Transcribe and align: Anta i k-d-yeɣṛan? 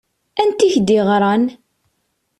Anta 0.41 0.63
i 0.67 0.73
k-d-yeɣṛan? 0.73 1.43